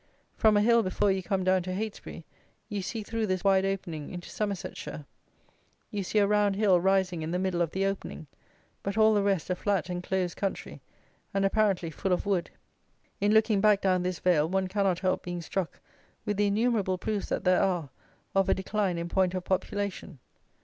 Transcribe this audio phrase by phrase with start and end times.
[0.35, 2.23] From a hill before you come down to Heytesbury,
[2.69, 5.05] you see through this wide opening into Somersetshire.
[5.91, 8.25] You see a round hill rising in the middle of the opening;
[8.81, 10.81] but all the rest a flat enclosed country,
[11.35, 12.49] and apparently full of wood.
[13.19, 15.79] In looking back down this vale one cannot help being struck
[16.25, 17.91] with the innumerable proofs that there are
[18.33, 20.17] of a decline in point of population.